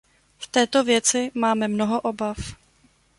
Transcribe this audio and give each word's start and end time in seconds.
V 0.37 0.47
této 0.47 0.83
věci 0.83 1.31
máme 1.33 1.67
mnoho 1.67 2.01
obav. 2.01 2.37